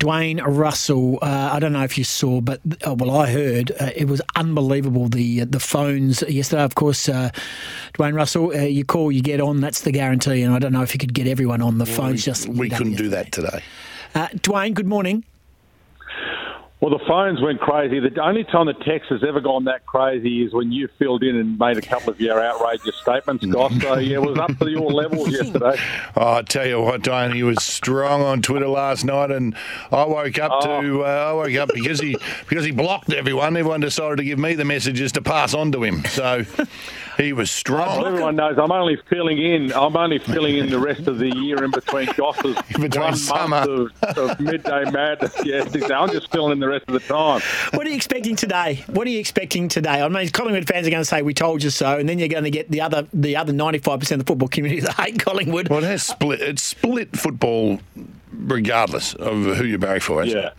Dwayne 0.00 0.40
Russell, 0.44 1.18
uh, 1.20 1.50
I 1.52 1.58
don't 1.60 1.74
know 1.74 1.84
if 1.84 1.98
you 1.98 2.04
saw, 2.04 2.40
but 2.40 2.60
uh, 2.86 2.94
well, 2.94 3.10
I 3.10 3.30
heard 3.30 3.70
uh, 3.72 3.90
it 3.94 4.06
was 4.06 4.22
unbelievable. 4.34 5.08
The 5.08 5.42
uh, 5.42 5.46
the 5.48 5.60
phones 5.60 6.22
yesterday, 6.22 6.62
of 6.62 6.74
course, 6.74 7.06
uh, 7.06 7.30
Dwayne 7.92 8.14
Russell, 8.14 8.50
uh, 8.50 8.62
you 8.62 8.84
call, 8.84 9.12
you 9.12 9.20
get 9.20 9.42
on. 9.42 9.60
That's 9.60 9.82
the 9.82 9.92
guarantee. 9.92 10.42
And 10.42 10.54
I 10.54 10.58
don't 10.58 10.72
know 10.72 10.82
if 10.82 10.94
you 10.94 10.98
could 10.98 11.12
get 11.12 11.26
everyone 11.28 11.60
on 11.60 11.76
the 11.76 11.84
phones. 11.84 12.14
We, 12.14 12.18
just 12.18 12.48
we 12.48 12.70
couldn't 12.70 12.96
do 12.96 13.10
that 13.10 13.30
today. 13.30 13.62
Dwayne, 14.14 14.72
good 14.72 14.86
morning. 14.86 15.22
Well, 16.80 16.90
the 16.90 17.04
phones 17.06 17.42
went 17.42 17.60
crazy. 17.60 18.00
The 18.00 18.22
only 18.22 18.42
time 18.44 18.64
the 18.64 18.72
text 18.72 19.10
has 19.10 19.22
ever 19.22 19.40
gone 19.40 19.64
that 19.64 19.84
crazy 19.84 20.42
is 20.42 20.54
when 20.54 20.72
you 20.72 20.88
filled 20.98 21.22
in 21.22 21.36
and 21.36 21.58
made 21.58 21.76
a 21.76 21.82
couple 21.82 22.08
of 22.08 22.18
your 22.18 22.42
outrageous 22.42 22.96
statements, 22.96 23.44
Goss. 23.44 23.78
So, 23.82 23.98
yeah, 23.98 24.14
it 24.14 24.22
was 24.22 24.38
up 24.38 24.58
to 24.58 24.70
your 24.70 24.90
levels 24.90 25.28
yesterday. 25.32 25.76
Oh, 26.16 26.34
I 26.36 26.42
tell 26.42 26.66
you 26.66 26.80
what, 26.80 27.02
Diane, 27.02 27.32
he 27.32 27.42
was 27.42 27.62
strong 27.62 28.22
on 28.22 28.40
Twitter 28.40 28.68
last 28.68 29.04
night, 29.04 29.30
and 29.30 29.54
I 29.92 30.06
woke 30.06 30.38
up 30.38 30.52
oh. 30.54 30.80
to 30.80 31.04
uh, 31.04 31.06
I 31.06 31.32
woke 31.34 31.54
up 31.56 31.68
because 31.74 32.00
he 32.00 32.16
because 32.48 32.64
he 32.64 32.70
blocked 32.70 33.12
everyone. 33.12 33.58
Everyone 33.58 33.80
decided 33.80 34.16
to 34.16 34.24
give 34.24 34.38
me 34.38 34.54
the 34.54 34.64
messages 34.64 35.12
to 35.12 35.22
pass 35.22 35.52
on 35.52 35.72
to 35.72 35.82
him. 35.82 36.02
So. 36.06 36.44
He 37.20 37.34
was 37.34 37.50
strong. 37.50 37.98
Well, 37.98 38.06
everyone 38.06 38.36
knows 38.36 38.58
I'm 38.58 38.72
only 38.72 38.96
filling 38.96 39.36
in. 39.38 39.72
I'm 39.74 39.94
only 39.94 40.18
filling 40.18 40.56
in 40.56 40.70
the 40.70 40.78
rest 40.78 41.06
of 41.06 41.18
the 41.18 41.28
year 41.28 41.62
in 41.62 41.70
between 41.70 42.08
Goss's 42.16 42.56
between 42.68 43.02
one 43.02 43.16
summer. 43.16 43.66
month 43.66 44.02
of, 44.02 44.18
of 44.18 44.40
midday 44.40 44.90
madness. 44.90 45.34
Yes, 45.44 45.74
I'm 45.90 46.10
just 46.10 46.32
filling 46.32 46.52
in 46.52 46.60
the 46.60 46.68
rest 46.68 46.86
of 46.88 46.94
the 46.94 47.00
time. 47.00 47.42
What 47.74 47.86
are 47.86 47.90
you 47.90 47.96
expecting 47.96 48.36
today? 48.36 48.84
What 48.86 49.06
are 49.06 49.10
you 49.10 49.18
expecting 49.18 49.68
today? 49.68 50.00
I 50.00 50.08
mean, 50.08 50.30
Collingwood 50.30 50.66
fans 50.66 50.86
are 50.86 50.90
going 50.90 51.02
to 51.02 51.04
say 51.04 51.20
we 51.20 51.34
told 51.34 51.62
you 51.62 51.68
so, 51.68 51.98
and 51.98 52.08
then 52.08 52.18
you're 52.18 52.28
going 52.28 52.44
to 52.44 52.50
get 52.50 52.70
the 52.70 52.80
other 52.80 53.06
the 53.12 53.36
other 53.36 53.52
95 53.52 54.00
percent 54.00 54.20
of 54.20 54.26
the 54.26 54.30
football 54.30 54.48
community 54.48 54.80
that 54.86 54.94
hate 54.94 55.18
Collingwood. 55.18 55.68
Well, 55.68 55.84
it 55.84 55.98
split. 55.98 56.40
It's 56.40 56.62
split 56.62 57.14
football, 57.14 57.80
regardless 58.32 59.12
of 59.14 59.44
who 59.44 59.64
you 59.64 59.76
barrack 59.76 60.02
for. 60.02 60.24
Yeah. 60.24 60.38
It? 60.38 60.52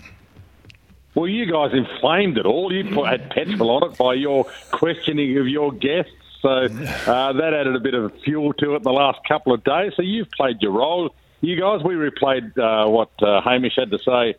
Well, 1.16 1.28
you 1.28 1.52
guys 1.52 1.74
inflamed 1.74 2.38
it 2.38 2.46
all. 2.46 2.72
You 2.72 2.86
put, 2.94 3.08
had 3.08 3.32
petrol 3.32 3.72
on 3.72 3.92
it 3.92 3.98
by 3.98 4.14
your 4.14 4.46
questioning 4.72 5.38
of 5.38 5.48
your 5.48 5.74
guests 5.74 6.14
so 6.42 6.50
uh, 6.50 7.34
that 7.34 7.54
added 7.54 7.76
a 7.76 7.80
bit 7.80 7.94
of 7.94 8.14
fuel 8.24 8.54
to 8.54 8.74
it 8.74 8.78
in 8.78 8.84
the 8.84 8.92
last 8.92 9.20
couple 9.28 9.54
of 9.54 9.64
days. 9.64 9.94
So 9.96 10.02
you've 10.02 10.32
played 10.32 10.62
your 10.62 10.72
role. 10.72 11.14
You 11.42 11.60
guys, 11.60 11.84
we 11.84 11.94
replayed 11.94 12.58
uh, 12.58 12.90
what 12.90 13.12
uh, 13.22 13.42
Hamish 13.42 13.76
had 13.76 13.92
to 13.92 14.00
say 14.00 14.36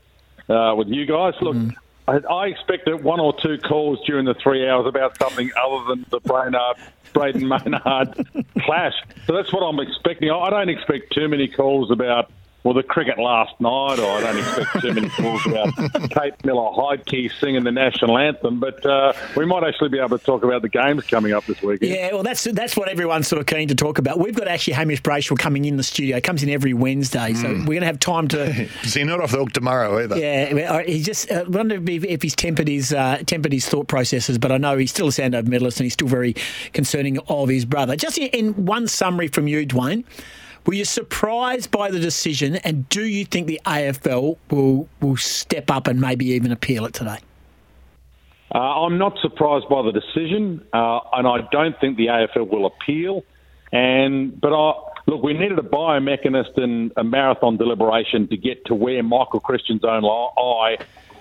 uh, 0.49 0.75
with 0.77 0.89
you 0.89 1.07
guys. 1.07 1.35
Look, 1.41 1.57
mm. 1.57 1.75
I, 2.09 2.19
I 2.33 2.47
expected 2.47 3.03
one 3.05 3.21
or 3.21 3.35
two 3.41 3.59
calls 3.59 4.01
during 4.05 4.25
the 4.25 4.35
three 4.35 4.69
hours 4.69 4.87
about 4.87 5.17
something 5.19 5.51
other 5.57 5.85
than 5.89 6.07
the 6.11 6.21
Brainard, 6.21 6.77
Brayden 7.15 7.47
Maynard 7.47 8.47
clash. 8.61 8.95
So 9.27 9.35
that's 9.35 9.53
what 9.53 9.61
I'm 9.61 9.79
expecting. 9.79 10.31
I 10.31 10.51
don't 10.51 10.69
expect 10.69 11.13
too 11.13 11.29
many 11.29 11.47
calls 11.47 11.91
about 11.91 12.31
well, 12.65 12.75
the 12.75 12.83
cricket 12.85 13.19
last 13.19 13.61
night, 13.61 13.99
I 13.99 14.21
don't 14.21 14.39
expect 14.39 14.81
too 14.81 14.95
many 14.95 15.09
calls 15.09 15.45
about 15.47 15.75
Kate 16.11 16.45
Miller 16.45 16.71
Heidke 16.71 17.31
singing 17.41 17.65
the 17.65 17.73
national 17.73 18.17
anthem, 18.17 18.61
but 18.61 18.85
uh, 18.87 19.13
we 19.37 19.45
might 19.45 19.65
actually 19.65 19.89
be 19.89 19.99
able 19.99 20.17
to 20.17 20.25
talk 20.25 20.45
about 20.45 20.63
the 20.63 20.69
games 20.69 21.05
coming 21.05 21.33
up 21.33 21.45
this 21.47 21.61
weekend. 21.61 21.91
Yeah, 21.91 22.13
well, 22.13 22.23
that's 22.23 22.45
that's 22.45 22.77
what 22.77 22.89
everyone's 22.89 23.27
sort 23.27 23.41
of 23.41 23.47
keen 23.47 23.67
to 23.69 23.75
talk 23.75 23.99
about. 23.99 24.21
We've 24.21 24.35
got 24.35 24.47
actually 24.47 24.75
Hamish 24.75 25.03
Brayshaw 25.03 25.37
coming 25.39 25.65
in 25.65 25.77
the 25.77 25.83
studio. 25.83 26.17
He 26.17 26.21
comes 26.21 26.45
in 26.45 26.51
every 26.51 26.73
Wednesday, 26.73 27.35
so 27.35 27.49
mm. 27.49 27.61
we're 27.61 27.75
going 27.75 27.81
to 27.81 27.87
have 27.87 27.99
time 27.99 28.29
to. 28.29 28.69
See, 28.85 29.03
not 29.03 29.21
off 29.21 29.33
the 29.33 29.39
hook 29.39 29.53
tomorrow 29.53 29.99
either. 29.99 30.17
Yeah, 30.17 30.83
he 30.83 31.03
just 31.03 31.33
uh, 31.33 31.45
wonder 31.49 31.77
if, 31.77 32.05
if 32.05 32.23
he's 32.23 32.37
tempered 32.37 32.69
his 32.69 32.93
uh, 32.93 33.23
tempered 33.27 33.53
his 33.53 33.69
thought 33.69 33.89
processes, 33.89 34.39
but 34.39 34.53
I 34.53 34.59
know 34.59 34.77
he's 34.79 34.91
still 34.91 35.09
a 35.09 35.11
Sandover 35.11 35.49
medalist 35.49 35.81
and 35.81 35.85
he's 35.85 35.95
still 35.95 36.09
very 36.09 36.35
concerning 36.73 37.19
of 37.27 37.49
his 37.49 37.65
brother. 37.65 37.97
Just 37.97 38.19
in 38.19 38.67
one 38.67 38.87
summary 38.87 39.27
from 39.27 39.49
you, 39.49 39.67
Dwayne. 39.67 40.05
Were 40.67 40.75
you 40.75 40.85
surprised 40.85 41.71
by 41.73 41.91
the 41.91 41.99
decision, 41.99 42.57
and 42.57 42.89
do 42.89 43.05
you 43.05 43.25
think 43.25 43.49
the 43.49 43.61
AFL 43.67 44.37
will 44.51 44.89
will 45.01 45.17
step 45.17 45.71
up 45.71 45.89
and 45.89 46.01
maybe 46.01 46.27
even 46.27 46.53
appeal 46.53 46.85
it 46.85 46.95
today? 46.95 47.19
Uh, 48.55 48.59
I'm 48.59 48.99
not 48.99 49.19
surprised 49.21 49.69
by 49.69 49.83
the 49.83 49.93
decision, 49.93 50.65
uh, 50.73 51.01
and 51.15 51.27
I 51.27 51.49
don't 51.51 51.79
think 51.81 51.97
the 51.97 52.07
AFL 52.07 52.49
will 52.49 52.67
appeal. 52.67 53.25
And 53.73 54.41
but 54.41 54.53
I, 54.53 54.75
look, 55.07 55.23
we 55.23 55.33
needed 55.33 55.59
a 55.59 55.63
biomechanist 55.63 56.57
and 56.57 56.93
a 56.97 57.03
marathon 57.03 57.57
deliberation 57.57 58.29
to 58.29 58.37
get 58.37 58.65
to 58.67 58.75
where 58.75 59.03
Michael 59.03 59.41
Christian's 59.41 59.85
own 59.85 60.05
eye 60.05 60.77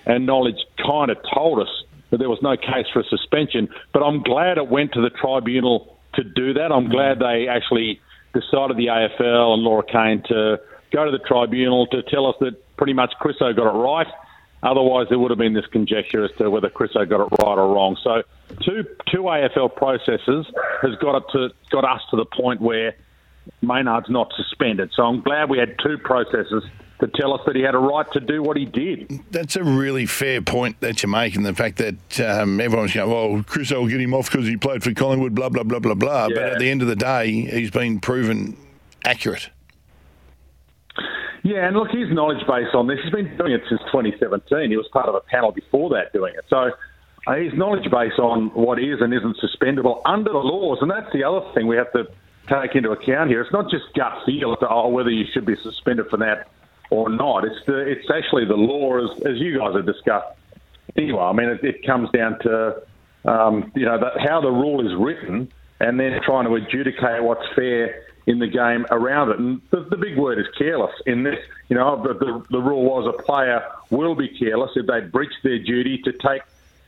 and 0.06 0.24
knowledge 0.24 0.58
kind 0.76 1.10
of 1.10 1.16
told 1.34 1.60
us 1.60 1.84
that 2.10 2.18
there 2.18 2.28
was 2.28 2.42
no 2.42 2.56
case 2.56 2.86
for 2.92 3.00
a 3.00 3.04
suspension. 3.04 3.68
But 3.92 4.04
I'm 4.04 4.22
glad 4.22 4.58
it 4.58 4.68
went 4.68 4.92
to 4.92 5.00
the 5.00 5.10
tribunal 5.10 5.98
to 6.14 6.22
do 6.22 6.52
that. 6.54 6.70
I'm 6.70 6.90
glad 6.90 7.18
they 7.18 7.48
actually 7.48 8.00
decided 8.32 8.76
the 8.76 8.86
AFL 8.86 9.54
and 9.54 9.62
Laura 9.62 9.82
Kane 9.84 10.22
to 10.28 10.60
go 10.92 11.04
to 11.04 11.10
the 11.10 11.22
tribunal 11.26 11.86
to 11.88 12.02
tell 12.02 12.26
us 12.26 12.36
that 12.40 12.76
pretty 12.76 12.92
much 12.92 13.12
Chriso 13.20 13.54
got 13.54 13.74
it 13.74 13.78
right. 13.78 14.06
Otherwise, 14.62 15.06
there 15.08 15.18
would 15.18 15.30
have 15.30 15.38
been 15.38 15.54
this 15.54 15.66
conjecture 15.66 16.24
as 16.24 16.30
to 16.38 16.48
whether 16.48 16.68
Chriso 16.70 17.08
got 17.08 17.20
it 17.20 17.30
right 17.42 17.58
or 17.58 17.74
wrong. 17.74 17.96
So, 18.02 18.22
two 18.64 18.84
two 19.10 19.22
AFL 19.22 19.74
processes 19.74 20.46
has 20.82 20.94
got 21.00 21.16
it 21.16 21.24
to 21.32 21.48
got 21.70 21.84
us 21.84 22.00
to 22.10 22.16
the 22.16 22.24
point 22.24 22.60
where 22.60 22.94
Maynard's 23.60 24.08
not 24.08 24.32
suspended. 24.36 24.90
So, 24.94 25.02
I'm 25.02 25.20
glad 25.20 25.50
we 25.50 25.58
had 25.58 25.74
two 25.82 25.98
processes 25.98 26.62
to 27.02 27.08
tell 27.08 27.34
us 27.34 27.40
that 27.46 27.56
he 27.56 27.62
had 27.62 27.74
a 27.74 27.78
right 27.78 28.10
to 28.12 28.20
do 28.20 28.42
what 28.42 28.56
he 28.56 28.64
did. 28.64 29.20
That's 29.32 29.56
a 29.56 29.64
really 29.64 30.06
fair 30.06 30.40
point 30.40 30.78
that 30.80 31.02
you're 31.02 31.10
making. 31.10 31.42
The 31.42 31.52
fact 31.52 31.78
that 31.78 32.20
um, 32.20 32.60
everyone's 32.60 32.94
going, 32.94 33.10
well, 33.10 33.44
Chris 33.44 33.72
I'll 33.72 33.88
get 33.88 34.00
him 34.00 34.14
off 34.14 34.30
because 34.30 34.46
he 34.46 34.56
played 34.56 34.84
for 34.84 34.94
Collingwood, 34.94 35.34
blah, 35.34 35.48
blah, 35.48 35.64
blah, 35.64 35.80
blah, 35.80 35.94
blah. 35.94 36.28
Yeah. 36.28 36.34
But 36.34 36.44
at 36.44 36.58
the 36.60 36.70
end 36.70 36.80
of 36.80 36.88
the 36.88 36.96
day, 36.96 37.30
he's 37.30 37.72
been 37.72 37.98
proven 37.98 38.56
accurate. 39.04 39.50
Yeah, 41.42 41.66
and 41.66 41.76
look, 41.76 41.90
his 41.90 42.08
knowledge 42.12 42.46
base 42.46 42.68
on 42.72 42.86
this, 42.86 43.00
he's 43.02 43.12
been 43.12 43.36
doing 43.36 43.52
it 43.52 43.62
since 43.68 43.80
2017. 43.90 44.70
He 44.70 44.76
was 44.76 44.86
part 44.92 45.08
of 45.08 45.16
a 45.16 45.20
panel 45.22 45.50
before 45.50 45.90
that 45.90 46.12
doing 46.12 46.34
it. 46.36 46.44
So 46.48 46.70
uh, 47.26 47.34
his 47.34 47.52
knowledge 47.54 47.90
base 47.90 48.16
on 48.18 48.50
what 48.54 48.78
is 48.78 49.00
and 49.00 49.12
isn't 49.12 49.38
suspendable 49.38 50.02
under 50.04 50.30
the 50.30 50.38
laws, 50.38 50.78
and 50.80 50.88
that's 50.88 51.12
the 51.12 51.24
other 51.24 51.40
thing 51.52 51.66
we 51.66 51.76
have 51.76 51.92
to 51.94 52.06
take 52.48 52.76
into 52.76 52.92
account 52.92 53.28
here. 53.28 53.40
It's 53.40 53.52
not 53.52 53.68
just 53.70 53.86
gut 53.96 54.22
feel, 54.24 54.56
oh, 54.70 54.88
whether 54.88 55.10
you 55.10 55.24
should 55.32 55.44
be 55.44 55.56
suspended 55.56 56.06
for 56.08 56.18
that 56.18 56.48
or 56.92 57.08
not. 57.08 57.44
It's 57.44 57.64
the 57.66 57.78
it's 57.78 58.08
actually 58.14 58.44
the 58.44 58.54
law, 58.54 58.98
as, 58.98 59.22
as 59.22 59.38
you 59.38 59.58
guys 59.58 59.74
have 59.74 59.86
discussed. 59.86 60.36
Anyway, 60.94 61.22
I 61.22 61.32
mean, 61.32 61.48
it, 61.48 61.64
it 61.64 61.86
comes 61.86 62.10
down 62.10 62.38
to 62.40 62.82
um, 63.24 63.72
you 63.74 63.86
know 63.86 63.98
the, 63.98 64.20
how 64.20 64.42
the 64.42 64.50
rule 64.50 64.86
is 64.86 64.94
written, 64.98 65.50
and 65.80 65.98
then 65.98 66.20
trying 66.22 66.44
to 66.44 66.54
adjudicate 66.54 67.22
what's 67.22 67.46
fair 67.56 68.04
in 68.26 68.38
the 68.38 68.46
game 68.46 68.84
around 68.90 69.30
it. 69.30 69.38
And 69.38 69.62
the, 69.70 69.86
the 69.88 69.96
big 69.96 70.18
word 70.18 70.38
is 70.38 70.46
careless 70.58 70.94
in 71.06 71.22
this. 71.22 71.38
You 71.68 71.76
know, 71.76 72.02
the, 72.02 72.12
the, 72.12 72.44
the 72.50 72.60
rule 72.60 72.84
was 72.84 73.12
a 73.18 73.22
player 73.22 73.64
will 73.90 74.14
be 74.14 74.28
careless 74.28 74.70
if 74.76 74.86
they 74.86 75.00
breach 75.00 75.32
their 75.42 75.58
duty 75.58 75.98
to 76.04 76.12
take 76.12 76.42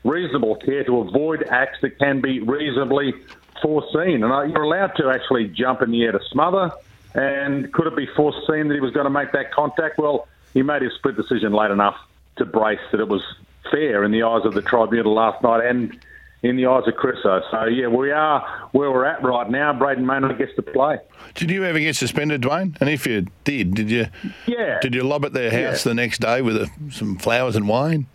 reasonable 0.04 0.56
care 0.56 0.84
to 0.84 0.98
avoid 0.98 1.44
acts 1.50 1.78
that 1.81 1.98
can 1.98 2.21
be 2.21 2.41
reasonably 2.41 3.15
foreseen. 3.62 4.22
And 4.22 4.53
you're 4.53 4.62
allowed 4.62 4.92
to 4.98 5.09
actually 5.09 5.48
jump 5.48 5.81
in 5.81 5.91
the 5.91 6.03
air 6.04 6.12
to 6.12 6.21
smother. 6.31 6.71
And 7.15 7.73
could 7.73 7.87
it 7.87 7.97
be 7.97 8.07
foreseen 8.17 8.69
that 8.69 8.75
he 8.75 8.81
was 8.81 8.93
going 8.93 9.05
to 9.05 9.11
make 9.11 9.33
that 9.33 9.53
contact? 9.53 9.99
Well, 9.99 10.27
he 10.53 10.63
made 10.63 10.83
his 10.83 10.93
split 10.95 11.17
decision 11.17 11.53
late 11.53 11.71
enough 11.71 11.97
to 12.37 12.45
brace 12.45 12.81
that 12.91 13.01
it 13.01 13.09
was 13.09 13.22
fair 13.71 14.05
in 14.05 14.11
the 14.11 14.22
eyes 14.22 14.45
of 14.45 14.55
the 14.55 14.63
tribunal 14.63 15.15
last 15.15 15.43
night 15.43 15.65
and 15.65 15.99
in 16.43 16.57
the 16.57 16.66
eyes 16.66 16.87
of 16.87 16.95
Chriso. 16.95 17.43
So, 17.51 17.65
yeah, 17.65 17.89
we 17.89 18.11
are 18.11 18.69
where 18.72 18.91
we're 18.91 19.07
at 19.07 19.22
right 19.22 19.49
now. 19.49 19.72
Brayden 19.72 20.05
Maynard 20.05 20.37
gets 20.37 20.55
to 20.57 20.63
play. 20.63 20.99
Did 21.34 21.51
you 21.51 21.65
ever 21.65 21.78
get 21.81 21.97
suspended, 21.97 22.43
Dwayne? 22.43 22.77
And 22.81 22.91
if 22.91 23.07
you 23.07 23.27
did, 23.45 23.75
did 23.75 23.91
you 23.91 24.09
yeah. 24.47 24.78
did 24.81 24.95
you 24.95 25.03
lob 25.03 25.25
at 25.25 25.33
their 25.33 25.51
house 25.51 25.84
yeah. 25.84 25.91
the 25.91 25.95
next 25.95 26.21
day 26.21 26.43
with 26.43 26.57
a, 26.57 26.71
some 26.91 27.17
flowers 27.17 27.57
and 27.57 27.67
wine? 27.67 28.07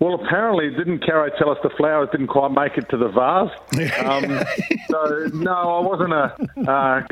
Well, 0.00 0.14
apparently, 0.14 0.70
didn't 0.70 1.04
Caro 1.04 1.28
tell 1.38 1.50
us 1.50 1.58
the 1.62 1.68
flowers 1.76 2.08
didn't 2.10 2.28
quite 2.28 2.52
make 2.52 2.78
it 2.78 2.88
to 2.88 2.96
the 2.96 3.08
vase? 3.08 3.98
Um, 4.02 4.42
so 4.90 5.28
no, 5.34 5.52
I 5.52 5.80
wasn't 5.80 6.14
a. 6.14 6.70
Uh, 6.70 7.02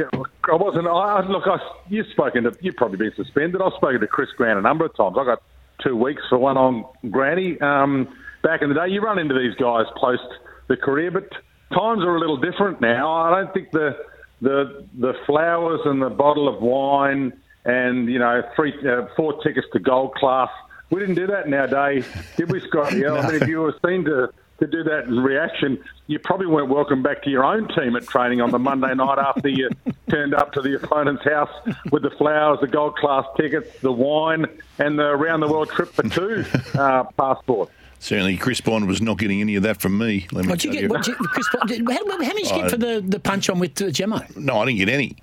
I 0.50 0.56
wasn't. 0.56 0.88
I, 0.88 1.20
look, 1.28 1.44
I, 1.46 1.58
you've 1.90 2.06
spoken 2.12 2.44
to. 2.44 2.56
You've 2.62 2.76
probably 2.76 2.96
been 2.96 3.12
suspended. 3.14 3.60
I've 3.60 3.74
spoken 3.74 4.00
to 4.00 4.06
Chris 4.06 4.30
Grant 4.38 4.58
a 4.58 4.62
number 4.62 4.86
of 4.86 4.96
times. 4.96 5.16
I 5.20 5.24
got 5.26 5.42
two 5.84 5.96
weeks 5.96 6.22
for 6.30 6.38
one 6.38 6.56
on 6.56 6.86
Granny. 7.10 7.60
Um, 7.60 8.08
back 8.42 8.62
in 8.62 8.70
the 8.70 8.74
day, 8.74 8.88
you 8.88 9.02
run 9.02 9.18
into 9.18 9.38
these 9.38 9.54
guys 9.56 9.84
post 10.00 10.22
the 10.68 10.76
career, 10.76 11.10
but 11.10 11.28
times 11.76 12.02
are 12.02 12.16
a 12.16 12.20
little 12.20 12.38
different 12.38 12.80
now. 12.80 13.12
I 13.12 13.38
don't 13.38 13.52
think 13.52 13.70
the 13.70 13.98
the 14.40 14.86
the 14.98 15.12
flowers 15.26 15.80
and 15.84 16.00
the 16.00 16.08
bottle 16.10 16.48
of 16.48 16.62
wine 16.62 17.34
and 17.66 18.08
you 18.08 18.18
know 18.18 18.42
three 18.56 18.72
uh, 18.88 19.08
four 19.14 19.42
tickets 19.42 19.66
to 19.74 19.78
gold 19.78 20.14
class 20.14 20.48
We 20.90 21.00
didn't 21.00 21.16
do 21.16 21.26
that 21.26 21.46
in 21.46 21.54
our 21.54 21.66
day, 21.66 22.04
did 22.36 22.50
we, 22.50 22.60
Scott? 22.68 22.92
Yeah, 22.94 23.12
I 23.14 23.26
mean, 23.30 23.42
if 23.42 23.48
you 23.48 23.60
were 23.60 23.74
seen 23.86 24.04
to, 24.06 24.32
to 24.60 24.66
do 24.66 24.82
that 24.84 25.04
in 25.04 25.18
reaction, 25.20 25.78
you 26.06 26.18
probably 26.18 26.46
weren't 26.46 26.70
welcome 26.70 27.02
back 27.02 27.22
to 27.24 27.30
your 27.30 27.44
own 27.44 27.68
team 27.68 27.94
at 27.94 28.06
training 28.06 28.40
on 28.40 28.50
the 28.50 28.58
Monday 28.58 28.94
night 28.94 29.18
after 29.18 29.48
you 29.48 29.68
turned 30.08 30.34
up 30.34 30.52
to 30.52 30.62
the 30.62 30.76
opponent's 30.76 31.24
house 31.24 31.50
with 31.92 32.02
the 32.02 32.10
flowers, 32.10 32.58
the 32.60 32.66
gold 32.68 32.96
class 32.96 33.24
tickets, 33.36 33.68
the 33.80 33.92
wine, 33.92 34.46
and 34.78 34.98
the 34.98 35.14
round 35.14 35.42
the 35.42 35.48
world 35.48 35.68
trip 35.68 35.92
for 35.92 36.02
two 36.08 36.44
uh, 36.78 37.04
passport. 37.18 37.70
Certainly, 38.00 38.36
Chris 38.36 38.60
Bond 38.60 38.86
was 38.86 39.02
not 39.02 39.18
getting 39.18 39.40
any 39.40 39.56
of 39.56 39.64
that 39.64 39.80
from 39.80 39.98
me. 39.98 40.28
Let 40.30 40.44
me 40.44 40.50
What'd 40.50 40.64
you 40.64 40.72
get? 40.72 40.82
you. 40.82 40.88
What'd 40.88 41.08
you, 41.08 41.14
Chris, 41.16 41.48
Bond- 41.52 41.90
how, 41.90 42.06
how 42.08 42.16
many 42.16 42.42
did 42.44 42.50
you 42.52 42.62
get 42.62 42.70
for 42.70 42.76
the, 42.76 43.04
the 43.04 43.18
punch 43.18 43.50
on 43.50 43.58
with 43.58 43.72
uh, 43.82 43.86
Gemmo? 43.86 44.36
No, 44.36 44.60
I 44.60 44.66
didn't 44.66 44.78
get 44.78 44.88
any. 44.88 45.16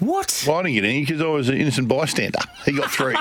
What? 0.00 0.46
I 0.48 0.62
didn't 0.62 0.74
get 0.74 0.84
any 0.84 1.00
because 1.00 1.20
I 1.20 1.26
was 1.26 1.48
an 1.48 1.56
innocent 1.56 1.88
bystander. 1.88 2.38
He 2.64 2.72
got 2.72 2.90
three. 2.90 3.16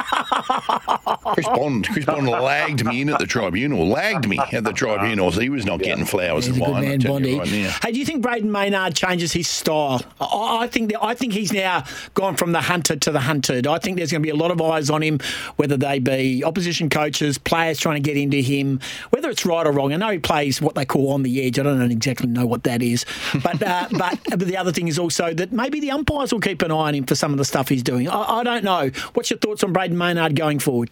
Chris 1.33 1.47
Bond, 1.47 1.87
Chris 1.87 2.05
Bond 2.05 2.27
lagged 2.27 2.85
me 2.85 3.01
in 3.01 3.09
at 3.09 3.19
the 3.19 3.25
tribunal. 3.25 3.87
Lagged 3.87 4.27
me 4.27 4.39
at 4.51 4.63
the 4.63 4.73
tribunal. 4.73 5.31
So 5.31 5.39
he 5.39 5.49
was 5.49 5.65
not 5.65 5.79
getting 5.81 6.05
flowers 6.05 6.45
He's 6.45 6.57
and 6.57 6.71
wine. 6.71 6.83
Man, 6.83 7.01
you 7.01 7.39
right. 7.39 7.47
Hey, 7.47 7.91
do 7.91 7.99
you 7.99 8.05
think 8.05 8.23
Brayden 8.23 8.43
Maynard 8.43 8.95
changes 8.95 9.33
his 9.33 9.47
style? 9.47 10.01
I, 10.21 10.59
I 10.61 10.67
think 10.67 10.91
that, 10.91 11.03
I 11.03 11.15
think 11.15 11.33
he's 11.33 11.51
now 11.51 11.83
gone 12.13 12.35
from 12.35 12.51
the 12.51 12.61
hunter 12.61 12.95
to 12.95 13.11
the 13.11 13.21
hunted. 13.21 13.65
I 13.65 13.79
think 13.79 13.97
there's 13.97 14.11
going 14.11 14.21
to 14.21 14.25
be 14.25 14.31
a 14.31 14.35
lot 14.35 14.51
of 14.51 14.61
eyes 14.61 14.89
on 14.89 15.01
him, 15.01 15.19
whether 15.55 15.77
they 15.77 15.99
be 15.99 16.43
opposition 16.43 16.89
coaches, 16.89 17.37
players 17.37 17.79
trying 17.79 18.01
to 18.01 18.07
get 18.07 18.17
into 18.17 18.37
him, 18.37 18.79
whether 19.09 19.29
it's 19.29 19.45
right 19.45 19.65
or 19.65 19.71
wrong. 19.71 19.93
I 19.93 19.95
know 19.95 20.09
he 20.09 20.19
plays 20.19 20.61
what 20.61 20.75
they 20.75 20.85
call 20.85 21.13
on 21.13 21.23
the 21.23 21.45
edge. 21.45 21.57
I 21.57 21.63
don't 21.63 21.81
exactly 21.91 22.27
know 22.27 22.45
what 22.45 22.63
that 22.63 22.83
is, 22.83 23.05
but 23.41 23.61
uh, 23.63 23.87
but, 23.97 24.19
but 24.29 24.39
the 24.39 24.57
other 24.57 24.71
thing 24.71 24.87
is 24.87 24.99
also 24.99 25.33
that 25.33 25.51
maybe 25.51 25.79
the 25.79 25.91
umpires 25.91 26.31
will 26.31 26.39
keep 26.39 26.59
an 26.67 26.71
eye 26.71 26.89
on 26.89 26.95
him 26.95 27.05
for 27.05 27.15
some 27.15 27.31
of 27.31 27.37
the 27.37 27.45
stuff 27.45 27.69
he's 27.69 27.83
doing. 27.83 28.07
I, 28.07 28.39
I 28.39 28.43
don't 28.43 28.63
know. 28.63 28.89
What's 29.13 29.29
your 29.29 29.39
thoughts 29.39 29.63
on 29.63 29.73
Brayden 29.73 29.93
Maynard 29.93 30.35
going 30.35 30.59
forward? 30.59 30.89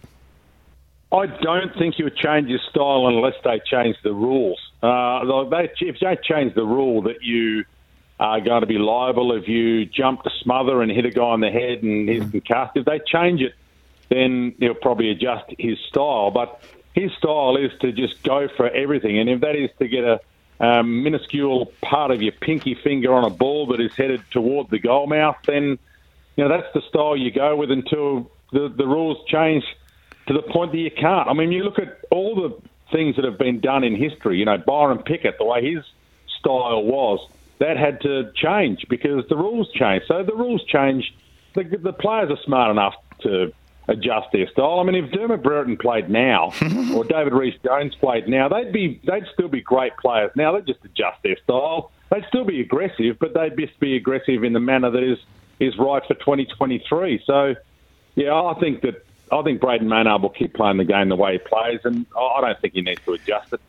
I 1.12 1.28
don't 1.28 1.74
think 1.78 1.98
you 1.98 2.06
would 2.06 2.18
change 2.18 2.50
your 2.50 2.60
style 2.70 3.08
unless 3.08 3.36
they 3.44 3.62
change 3.70 3.96
the 4.04 4.14
rules. 4.14 4.60
Uh, 4.82 5.46
they, 5.46 5.72
if 5.82 6.00
they 6.00 6.18
change 6.24 6.56
the 6.56 6.66
rule 6.66 7.04
that 7.04 7.22
you 7.22 7.64
are 8.20 8.42
going 8.42 8.62
to 8.62 8.68
be 8.68 8.78
liable 8.78 9.34
if 9.34 9.48
you 9.48 9.86
jump 9.86 10.24
to 10.24 10.30
smother 10.42 10.82
and 10.82 10.92
hit 10.92 11.06
a 11.06 11.12
guy 11.12 11.22
on 11.24 11.42
the 11.42 11.52
head 11.52 11.84
and 11.84 12.10
he's 12.10 12.30
concussed, 12.30 12.76
if 12.76 12.86
they 12.86 13.00
change 13.06 13.42
it, 13.42 13.54
then 14.10 14.56
he'll 14.60 14.74
probably 14.74 15.10
adjust 15.10 15.46
his 15.58 15.78
style. 15.88 16.32
But 16.32 16.62
his 16.94 17.12
style 17.18 17.58
is 17.58 17.72
to 17.82 17.92
just 17.92 18.24
go 18.24 18.48
for 18.56 18.70
everything, 18.70 19.20
and 19.20 19.30
if 19.30 19.42
that 19.42 19.56
is 19.56 19.70
to 19.80 19.88
get 19.88 20.04
a 20.04 20.20
um, 20.60 21.04
minuscule 21.04 21.72
part 21.82 22.12
of 22.12 22.22
your 22.22 22.32
pinky 22.32 22.76
finger 22.76 23.14
on 23.14 23.26
a 23.26 23.30
ball 23.30 23.68
that 23.68 23.82
is 23.82 23.92
headed 23.96 24.22
toward 24.32 24.70
the 24.70 24.80
goal 24.80 25.08
mouth, 25.08 25.38
then 25.46 25.78
you 26.36 26.44
know 26.44 26.50
that's 26.50 26.72
the 26.74 26.82
style 26.90 27.18
you 27.18 27.32
go 27.32 27.56
with 27.56 27.72
until 27.72 28.32
the, 28.52 28.74
the 28.76 28.88
rules 28.88 29.18
change 29.28 29.64
to 30.28 30.34
the 30.34 30.42
point 30.42 30.72
that 30.72 30.78
you 30.78 30.92
can't. 30.92 31.28
I 31.28 31.34
mean, 31.34 31.52
you 31.52 31.64
look 31.64 31.80
at 31.80 32.00
all 32.10 32.36
the 32.36 32.58
things 32.92 33.16
that 33.18 33.26
have 33.26 33.38
been 33.38 33.60
done 33.60 33.84
in 33.84 33.96
history. 33.96 34.38
You 34.38 34.46
know, 34.46 34.58
Byron 34.58 35.00
Pickett, 35.00 35.38
the 35.38 35.46
way 35.46 35.74
his 35.74 35.84
style 36.40 36.84
was, 36.84 37.28
that 37.60 37.78
had 37.78 38.02
to 38.02 38.32
change 38.36 38.86
because 38.90 39.28
the 39.30 39.36
rules 39.36 39.72
changed. 39.72 40.06
So 40.08 40.24
the 40.24 40.36
rules 40.36 40.64
change. 40.66 41.14
The, 41.54 41.64
the 41.64 41.94
players 41.94 42.30
are 42.30 42.44
smart 42.44 42.72
enough 42.72 42.96
to 43.22 43.54
adjust 43.88 44.32
their 44.32 44.50
style. 44.50 44.80
I 44.80 44.84
mean, 44.84 44.96
if 45.04 45.12
Dermott 45.12 45.44
Brereton 45.44 45.78
played 45.78 46.10
now, 46.10 46.52
or 46.94 47.04
David 47.04 47.34
Rhys-Jones 47.34 47.96
played 47.96 48.28
now, 48.28 48.50
they'd 48.50 48.72
be 48.72 49.00
they'd 49.06 49.26
still 49.34 49.48
be 49.48 49.62
great 49.62 49.96
players. 49.98 50.32
Now 50.36 50.54
they'd 50.54 50.66
just 50.66 50.84
adjust 50.84 51.22
their 51.24 51.38
style. 51.44 51.92
They'd 52.12 52.26
still 52.28 52.46
be 52.46 52.62
aggressive, 52.62 53.18
but 53.20 53.34
they'd 53.34 53.58
just 53.58 53.80
be 53.80 53.96
aggressive 53.96 54.44
in 54.44 54.54
the 54.54 54.60
manner 54.60 54.90
that 54.90 55.04
is 55.04 55.20
is 55.60 55.78
right 55.78 56.04
for 56.06 56.16
2023. 56.16 57.24
So, 57.26 57.56
yeah, 58.16 58.34
I 58.34 58.54
think 58.60 58.82
that 58.82 59.06
I 59.32 59.42
think 59.42 59.62
Brayden 59.62 59.84
Maynard 59.84 60.22
will 60.22 60.30
keep 60.30 60.54
playing 60.54 60.78
the 60.78 60.86
game 60.86 61.10
the 61.10 61.16
way 61.16 61.34
he 61.34 61.38
plays, 61.40 61.80
and 61.84 62.06
I 62.18 62.22
I 62.22 62.42
don't 62.42 62.62
think 62.62 62.74
he 62.74 62.82
needs 62.82 63.02
to 63.06 63.14
adjust 63.14 63.54
it. 63.54 63.62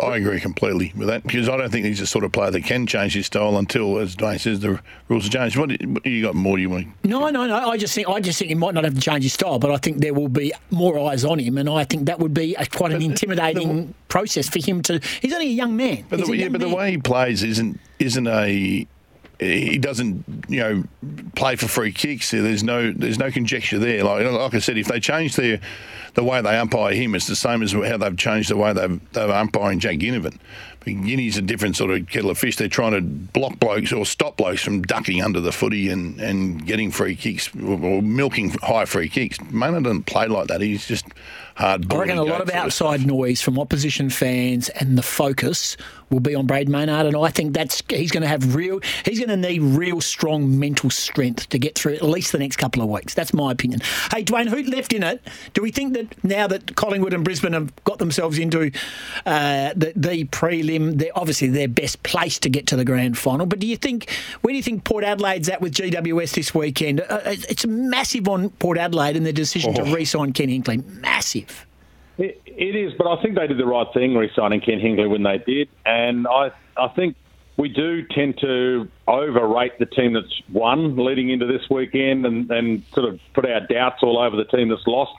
I 0.00 0.16
agree 0.16 0.40
completely 0.40 0.92
with 0.96 1.08
that 1.08 1.22
because 1.22 1.48
I 1.48 1.56
don't 1.56 1.70
think 1.70 1.86
he's 1.86 1.98
the 1.98 2.06
sort 2.06 2.24
of 2.24 2.32
player 2.32 2.50
that 2.50 2.64
can 2.64 2.86
change 2.86 3.14
his 3.14 3.26
style 3.26 3.56
until, 3.56 3.98
as 3.98 4.16
Dwayne 4.16 4.38
says, 4.38 4.60
the 4.60 4.80
rules 5.08 5.26
are 5.26 5.30
changed. 5.30 5.56
What, 5.56 5.70
what 5.84 6.06
you 6.06 6.22
got 6.22 6.34
more? 6.34 6.58
You 6.58 6.70
want? 6.70 6.88
No, 7.04 7.28
no, 7.30 7.46
no. 7.46 7.70
I 7.70 7.76
just 7.76 7.94
think 7.94 8.08
I 8.08 8.20
just 8.20 8.38
think 8.38 8.48
he 8.50 8.54
might 8.54 8.74
not 8.74 8.84
have 8.84 8.94
to 8.94 9.00
change 9.00 9.24
his 9.24 9.32
style, 9.32 9.58
but 9.58 9.70
I 9.70 9.76
think 9.76 9.98
there 9.98 10.14
will 10.14 10.28
be 10.28 10.52
more 10.70 10.98
eyes 11.10 11.24
on 11.24 11.38
him, 11.38 11.58
and 11.58 11.68
I 11.68 11.84
think 11.84 12.06
that 12.06 12.18
would 12.18 12.34
be 12.34 12.54
a, 12.54 12.66
quite 12.66 12.92
an 12.92 13.02
intimidating 13.02 13.94
process 14.08 14.48
for 14.48 14.64
him 14.64 14.82
to. 14.82 15.00
He's 15.20 15.32
only 15.32 15.48
a 15.48 15.50
young 15.50 15.76
man. 15.76 16.04
But, 16.08 16.24
the, 16.26 16.36
yeah, 16.36 16.48
but 16.48 16.60
the 16.60 16.68
way 16.74 16.92
he 16.92 16.98
plays 16.98 17.42
isn't 17.42 17.80
isn't 17.98 18.26
a. 18.26 18.86
He 19.40 19.78
doesn't, 19.78 20.24
you 20.48 20.58
know, 20.58 20.84
play 21.38 21.54
for 21.54 21.68
free 21.68 21.92
kicks. 21.92 22.32
There's 22.32 22.64
no, 22.64 22.90
there's 22.90 23.18
no 23.18 23.30
conjecture 23.30 23.78
there. 23.78 24.02
Like, 24.02 24.26
like 24.26 24.54
I 24.54 24.58
said, 24.58 24.76
if 24.76 24.88
they 24.88 24.98
change 24.98 25.36
their, 25.36 25.60
the 26.14 26.24
way 26.24 26.42
they 26.42 26.58
umpire 26.58 26.92
him, 26.92 27.14
it's 27.14 27.28
the 27.28 27.36
same 27.36 27.62
as 27.62 27.72
how 27.72 27.96
they've 27.96 28.16
changed 28.16 28.50
the 28.50 28.56
way 28.56 28.72
they've 28.72 29.00
they're 29.12 29.30
umpiring 29.30 29.78
Jack 29.78 29.98
Ginnivan. 29.98 30.36
Guinea's 30.84 31.36
a 31.36 31.42
different 31.42 31.76
sort 31.76 31.90
of 31.90 32.08
kettle 32.08 32.30
of 32.30 32.38
fish. 32.38 32.56
They're 32.56 32.66
trying 32.66 32.92
to 32.92 33.02
block 33.02 33.60
blokes 33.60 33.92
or 33.92 34.06
stop 34.06 34.38
blokes 34.38 34.62
from 34.62 34.82
ducking 34.82 35.22
under 35.22 35.40
the 35.40 35.52
footy 35.52 35.90
and, 35.90 36.18
and 36.18 36.64
getting 36.66 36.90
free 36.90 37.14
kicks 37.14 37.54
or, 37.54 37.78
or 37.80 38.02
milking 38.02 38.50
high 38.62 38.86
free 38.86 39.08
kicks. 39.08 39.40
Maynard 39.50 39.84
doesn't 39.84 40.04
play 40.04 40.26
like 40.26 40.48
that. 40.48 40.60
He's 40.60 40.86
just 40.88 41.06
hard. 41.58 41.92
I 41.92 41.96
reckon 41.98 42.18
a 42.18 42.22
lot 42.24 42.40
of 42.40 42.50
outside 42.50 43.06
noise 43.06 43.40
from 43.42 43.58
opposition 43.58 44.10
fans 44.10 44.68
and 44.70 44.96
the 44.96 45.02
focus 45.02 45.76
will 46.10 46.20
be 46.20 46.34
on 46.34 46.46
Brad 46.46 46.70
Maynard, 46.70 47.04
and 47.04 47.14
I 47.16 47.28
think 47.28 47.52
that's 47.52 47.82
he's 47.90 48.10
going 48.10 48.22
to 48.22 48.28
have 48.28 48.54
real. 48.54 48.80
He's 49.04 49.18
going 49.18 49.28
to 49.28 49.36
need 49.36 49.60
real 49.60 50.00
strong 50.00 50.58
mental 50.58 50.88
strength 50.88 51.50
to 51.50 51.58
get 51.58 51.74
through 51.74 51.94
at 51.96 52.02
least 52.02 52.32
the 52.32 52.38
next 52.38 52.56
couple 52.56 52.82
of 52.82 52.88
weeks. 52.88 53.12
That's 53.12 53.34
my 53.34 53.52
opinion. 53.52 53.80
Hey, 54.10 54.24
Dwayne, 54.24 54.48
who 54.48 54.62
left 54.62 54.94
in 54.94 55.02
it? 55.02 55.20
Do 55.52 55.60
we 55.60 55.70
think 55.70 55.92
that 55.92 56.24
now 56.24 56.46
that 56.46 56.76
Collingwood 56.76 57.12
and 57.12 57.24
Brisbane 57.24 57.52
have 57.52 57.74
got 57.84 57.98
themselves 57.98 58.38
into 58.38 58.70
uh, 59.26 59.74
the, 59.76 59.92
the 59.96 60.24
prelim, 60.26 60.96
they're 60.98 61.10
obviously 61.14 61.48
they're 61.48 61.68
best 61.68 62.02
placed 62.04 62.42
to 62.44 62.48
get 62.48 62.66
to 62.68 62.76
the 62.76 62.86
grand 62.86 63.18
final. 63.18 63.44
But 63.44 63.58
do 63.58 63.66
you 63.66 63.76
think 63.76 64.10
where 64.40 64.52
do 64.52 64.56
you 64.56 64.62
think 64.62 64.84
Port 64.84 65.04
Adelaide's 65.04 65.50
at 65.50 65.60
with 65.60 65.74
GWS 65.74 66.34
this 66.34 66.54
weekend? 66.54 67.02
Uh, 67.02 67.20
it's 67.24 67.66
massive 67.66 68.28
on 68.28 68.48
Port 68.48 68.78
Adelaide 68.78 69.16
and 69.16 69.26
their 69.26 69.32
decision 69.34 69.74
to 69.74 69.82
Oh. 69.82 69.92
re-sign 69.92 70.32
Ken 70.32 70.48
Hinkley. 70.48 70.82
Massive. 71.00 71.47
It, 72.18 72.42
it 72.46 72.74
is, 72.74 72.92
but 72.98 73.06
I 73.06 73.22
think 73.22 73.36
they 73.36 73.46
did 73.46 73.58
the 73.58 73.66
right 73.66 73.86
thing 73.94 74.16
re-signing 74.16 74.60
Ken 74.60 74.80
Hinkley 74.80 75.08
when 75.08 75.22
they 75.22 75.38
did, 75.38 75.68
and 75.86 76.26
I 76.26 76.50
I 76.76 76.88
think 76.88 77.16
we 77.56 77.68
do 77.68 78.04
tend 78.08 78.38
to 78.38 78.88
overrate 79.06 79.78
the 79.78 79.86
team 79.86 80.14
that's 80.14 80.42
won 80.52 80.96
leading 80.96 81.30
into 81.30 81.46
this 81.46 81.62
weekend, 81.70 82.26
and, 82.26 82.50
and 82.50 82.82
sort 82.92 83.08
of 83.08 83.20
put 83.34 83.46
our 83.46 83.60
doubts 83.60 84.02
all 84.02 84.18
over 84.18 84.36
the 84.36 84.44
team 84.44 84.68
that's 84.68 84.86
lost 84.86 85.12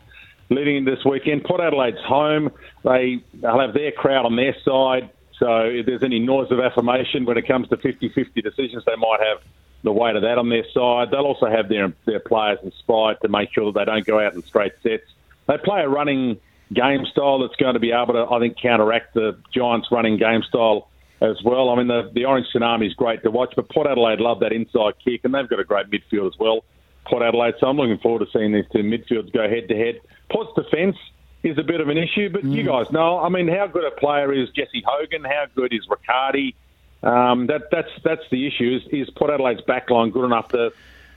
leading 0.49 0.77
into 0.77 0.91
this 0.93 1.05
weekend. 1.05 1.45
Port 1.45 1.61
Adelaide's 1.61 2.03
home; 2.05 2.51
they 2.83 3.23
they'll 3.33 3.59
have 3.59 3.73
their 3.73 3.93
crowd 3.93 4.25
on 4.25 4.35
their 4.35 4.55
side. 4.65 5.09
So 5.37 5.61
if 5.61 5.85
there's 5.85 6.03
any 6.03 6.19
noise 6.19 6.51
of 6.51 6.59
affirmation 6.59 7.23
when 7.23 7.37
it 7.37 7.47
comes 7.47 7.69
to 7.69 7.77
50-50 7.77 8.43
decisions, 8.43 8.83
they 8.83 8.97
might 8.97 9.19
have 9.21 9.41
the 9.83 9.93
weight 9.93 10.17
of 10.17 10.23
that 10.23 10.37
on 10.37 10.49
their 10.49 10.65
side. 10.73 11.11
They'll 11.11 11.25
also 11.25 11.45
have 11.45 11.69
their 11.69 11.93
their 12.05 12.19
players 12.19 12.59
inspired 12.61 13.21
to 13.21 13.29
make 13.29 13.53
sure 13.53 13.71
that 13.71 13.79
they 13.79 13.85
don't 13.85 14.05
go 14.05 14.19
out 14.19 14.33
in 14.33 14.43
straight 14.43 14.73
sets. 14.83 15.05
They 15.47 15.57
play 15.57 15.81
a 15.81 15.87
running 15.87 16.41
game 16.73 17.05
style 17.11 17.39
that's 17.39 17.55
going 17.55 17.73
to 17.73 17.79
be 17.79 17.91
able 17.91 18.13
to, 18.13 18.27
I 18.31 18.39
think, 18.39 18.57
counteract 18.61 19.13
the 19.13 19.37
Giants' 19.53 19.87
running 19.91 20.17
game 20.17 20.43
style 20.47 20.89
as 21.21 21.37
well. 21.43 21.69
I 21.69 21.75
mean, 21.75 21.87
the, 21.87 22.09
the 22.13 22.25
Orange 22.25 22.47
Tsunami 22.53 22.87
is 22.87 22.93
great 22.93 23.23
to 23.23 23.31
watch, 23.31 23.53
but 23.55 23.69
Port 23.69 23.87
Adelaide 23.87 24.19
love 24.19 24.39
that 24.39 24.53
inside 24.53 24.93
kick, 25.03 25.21
and 25.23 25.33
they've 25.33 25.49
got 25.49 25.59
a 25.59 25.63
great 25.63 25.87
midfield 25.89 26.27
as 26.27 26.39
well. 26.39 26.63
Port 27.05 27.23
Adelaide, 27.23 27.55
so 27.59 27.67
I'm 27.67 27.77
looking 27.77 27.97
forward 27.97 28.25
to 28.25 28.31
seeing 28.31 28.51
these 28.51 28.65
two 28.71 28.83
midfields 28.83 29.33
go 29.33 29.49
head 29.49 29.67
to 29.69 29.75
head. 29.75 29.99
Port's 30.31 30.51
defence 30.55 30.95
is 31.43 31.57
a 31.57 31.63
bit 31.63 31.81
of 31.81 31.89
an 31.89 31.97
issue, 31.97 32.29
but 32.29 32.43
you 32.43 32.63
guys 32.63 32.91
know, 32.91 33.19
I 33.19 33.29
mean, 33.29 33.47
how 33.47 33.67
good 33.67 33.85
a 33.85 33.91
player 33.91 34.31
is 34.33 34.49
Jesse 34.49 34.83
Hogan? 34.85 35.23
How 35.23 35.45
good 35.55 35.73
is 35.73 35.87
Riccardi? 35.89 36.55
Um, 37.01 37.47
that, 37.47 37.69
that's 37.71 37.89
that's 38.03 38.23
the 38.29 38.45
issue. 38.45 38.77
Is, 38.77 39.07
is 39.07 39.09
Port 39.11 39.31
Adelaide's 39.31 39.61
backline 39.61 40.11
good 40.11 40.25
enough 40.25 40.49
to 40.49 40.73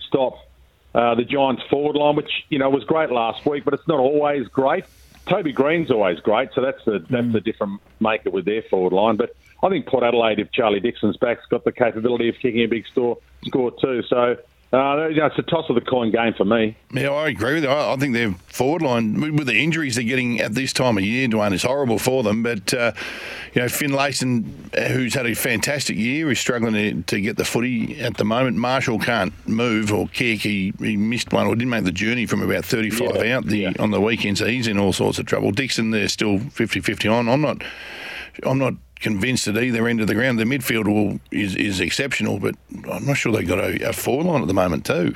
stop 0.06 0.36
uh, 0.94 1.16
the 1.16 1.24
Giants' 1.24 1.62
forward 1.68 1.96
line, 1.96 2.14
which 2.14 2.30
you 2.48 2.58
know 2.58 2.70
was 2.70 2.84
great 2.84 3.10
last 3.10 3.44
week, 3.44 3.64
but 3.64 3.74
it's 3.74 3.88
not 3.88 3.98
always 3.98 4.46
great. 4.48 4.84
Toby 5.26 5.52
Greene's 5.52 5.90
always 5.90 6.18
great, 6.20 6.50
so 6.54 6.60
that's 6.60 6.84
the 6.84 6.98
that's 7.10 7.26
mm. 7.26 7.34
a 7.34 7.40
different 7.40 7.80
maker 8.00 8.30
with 8.30 8.44
their 8.44 8.62
forward 8.62 8.92
line. 8.92 9.16
But 9.16 9.36
I 9.62 9.68
think 9.68 9.86
Port 9.86 10.02
Adelaide, 10.02 10.40
if 10.40 10.50
Charlie 10.50 10.80
Dixon's 10.80 11.16
back, 11.16 11.38
has 11.38 11.46
got 11.46 11.64
the 11.64 11.72
capability 11.72 12.28
of 12.28 12.34
kicking 12.36 12.62
a 12.62 12.66
big 12.66 12.86
score 12.88 13.18
score 13.44 13.70
too. 13.70 14.02
So 14.08 14.36
uh, 14.72 15.08
it's 15.10 15.38
a 15.38 15.42
toss 15.42 15.68
of 15.68 15.74
the 15.74 15.82
coin 15.82 16.10
game 16.10 16.32
for 16.32 16.46
me. 16.46 16.74
Yeah, 16.94 17.10
I 17.10 17.28
agree 17.28 17.54
with 17.54 17.64
you. 17.64 17.68
I, 17.68 17.92
I 17.92 17.96
think 17.96 18.14
their 18.14 18.32
forward 18.46 18.80
line, 18.80 19.36
with 19.36 19.46
the 19.46 19.62
injuries 19.62 19.96
they're 19.96 20.04
getting 20.04 20.40
at 20.40 20.54
this 20.54 20.72
time 20.72 20.96
of 20.96 21.04
year, 21.04 21.28
Dwayne, 21.28 21.52
is 21.52 21.62
horrible 21.62 21.98
for 21.98 22.22
them. 22.22 22.42
But, 22.42 22.72
uh, 22.72 22.92
you 23.52 23.60
know, 23.60 23.68
Finlayson, 23.68 24.70
uh, 24.76 24.88
who's 24.88 25.12
had 25.12 25.26
a 25.26 25.34
fantastic 25.34 25.96
year, 25.96 26.30
is 26.30 26.40
struggling 26.40 26.72
to, 26.72 27.02
to 27.02 27.20
get 27.20 27.36
the 27.36 27.44
footy 27.44 28.00
at 28.00 28.16
the 28.16 28.24
moment. 28.24 28.56
Marshall 28.56 28.98
can't 28.98 29.34
move 29.46 29.92
or 29.92 30.08
kick. 30.08 30.40
He, 30.40 30.72
he 30.78 30.96
missed 30.96 31.32
one 31.34 31.46
or 31.46 31.54
didn't 31.54 31.70
make 31.70 31.84
the 31.84 31.92
journey 31.92 32.24
from 32.24 32.40
about 32.40 32.64
35 32.64 33.24
Yeah, 33.24 33.36
out 33.36 33.44
the 33.44 33.58
yeah. 33.58 33.72
on 33.78 33.90
the 33.90 34.00
weekend, 34.00 34.38
so 34.38 34.46
he's 34.46 34.68
in 34.68 34.78
all 34.78 34.94
sorts 34.94 35.18
of 35.18 35.26
trouble. 35.26 35.50
Dixon, 35.50 35.90
they're 35.90 36.08
still 36.08 36.38
50-50 36.38 37.12
on. 37.12 37.28
I'm 37.28 37.42
not... 37.42 37.62
I'm 38.44 38.56
not 38.56 38.72
convinced 39.02 39.48
at 39.48 39.56
either 39.56 39.86
end 39.86 40.00
of 40.00 40.06
the 40.06 40.14
ground. 40.14 40.38
The 40.38 40.44
midfield 40.44 40.86
will, 40.86 41.20
is, 41.30 41.54
is 41.56 41.80
exceptional, 41.80 42.38
but 42.38 42.54
I'm 42.90 43.04
not 43.04 43.16
sure 43.16 43.32
they've 43.32 43.46
got 43.46 43.58
a, 43.58 43.90
a 43.90 43.92
forward 43.92 44.26
line 44.26 44.42
at 44.42 44.48
the 44.48 44.54
moment 44.54 44.86
too. 44.86 45.14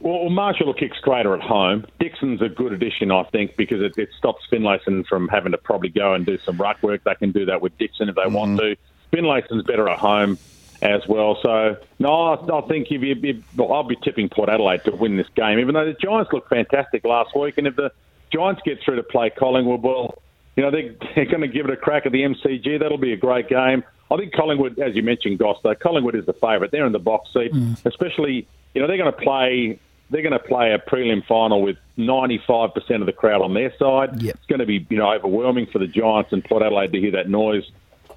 Well, 0.00 0.30
Marshall 0.30 0.66
will 0.66 0.74
kick 0.74 0.94
straighter 0.98 1.32
at 1.32 1.42
home. 1.42 1.86
Dixon's 2.00 2.42
a 2.42 2.48
good 2.48 2.72
addition, 2.72 3.12
I 3.12 3.22
think, 3.24 3.54
because 3.56 3.80
it, 3.80 3.96
it 3.96 4.08
stops 4.18 4.44
Finlayson 4.50 5.06
from 5.06 5.28
having 5.28 5.52
to 5.52 5.58
probably 5.58 5.90
go 5.90 6.14
and 6.14 6.26
do 6.26 6.38
some 6.38 6.56
ruck 6.56 6.82
work. 6.82 7.04
They 7.04 7.14
can 7.14 7.30
do 7.30 7.46
that 7.46 7.62
with 7.62 7.78
Dixon 7.78 8.08
if 8.08 8.16
they 8.16 8.22
mm. 8.22 8.32
want 8.32 8.58
to. 8.58 8.74
Finlayson's 9.12 9.62
better 9.62 9.88
at 9.88 10.00
home 10.00 10.38
as 10.80 11.06
well. 11.06 11.38
So, 11.40 11.76
no, 12.00 12.34
I, 12.34 12.58
I 12.58 12.60
think 12.62 12.90
if 12.90 13.00
you, 13.00 13.16
if, 13.22 13.56
well, 13.56 13.72
I'll 13.72 13.84
be 13.84 13.94
tipping 13.94 14.28
Port 14.28 14.48
Adelaide 14.48 14.82
to 14.84 14.90
win 14.90 15.16
this 15.16 15.28
game, 15.36 15.60
even 15.60 15.74
though 15.74 15.84
the 15.84 15.92
Giants 15.92 16.32
looked 16.32 16.48
fantastic 16.48 17.04
last 17.04 17.36
week. 17.36 17.56
And 17.58 17.68
if 17.68 17.76
the 17.76 17.92
Giants 18.32 18.60
get 18.64 18.82
through 18.82 18.96
to 18.96 19.04
play 19.04 19.30
Collingwood, 19.30 19.82
well, 19.82 20.20
you 20.56 20.62
know, 20.62 20.70
they, 20.70 20.96
they're 21.14 21.26
going 21.26 21.40
to 21.40 21.48
give 21.48 21.66
it 21.66 21.72
a 21.72 21.76
crack 21.76 22.06
at 22.06 22.12
the 22.12 22.22
MCG. 22.22 22.80
That'll 22.80 22.98
be 22.98 23.12
a 23.12 23.16
great 23.16 23.48
game. 23.48 23.84
I 24.10 24.16
think 24.16 24.34
Collingwood, 24.34 24.78
as 24.78 24.94
you 24.94 25.02
mentioned, 25.02 25.38
Goss, 25.38 25.58
though, 25.62 25.74
Collingwood 25.74 26.14
is 26.14 26.26
the 26.26 26.34
favourite. 26.34 26.70
They're 26.70 26.86
in 26.86 26.92
the 26.92 26.98
box 26.98 27.32
seat, 27.32 27.52
mm. 27.52 27.84
especially, 27.86 28.46
you 28.74 28.80
know, 28.80 28.86
they're 28.86 28.98
going 28.98 29.12
to 29.12 29.18
play 29.18 29.78
they're 30.12 30.22
going 30.22 30.32
to 30.32 30.38
play 30.38 30.72
a 30.72 30.78
prelim 30.78 31.24
final 31.24 31.62
with 31.62 31.78
95% 31.96 33.00
of 33.00 33.06
the 33.06 33.12
crowd 33.12 33.40
on 33.40 33.54
their 33.54 33.74
side. 33.78 34.20
Yep. 34.20 34.34
It's 34.34 34.46
going 34.46 34.58
to 34.58 34.66
be 34.66 34.86
you 34.90 34.98
know 34.98 35.10
overwhelming 35.10 35.66
for 35.66 35.78
the 35.78 35.86
Giants 35.86 36.32
and 36.32 36.44
Port 36.44 36.62
Adelaide 36.62 36.92
to 36.92 37.00
hear 37.00 37.12
that 37.12 37.28
noise 37.28 37.70